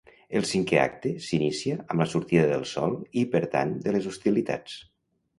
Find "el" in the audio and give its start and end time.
0.37-0.45